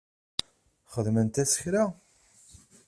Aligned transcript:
Xedment-as 0.93 1.53
kra? 1.61 1.85